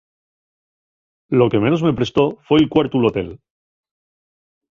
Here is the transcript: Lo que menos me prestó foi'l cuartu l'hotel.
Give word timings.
Lo 1.29 1.47
que 1.51 1.61
menos 1.63 1.81
me 1.85 1.95
prestó 1.99 2.25
foi'l 2.47 2.71
cuartu 2.73 2.97
l'hotel. 3.03 3.29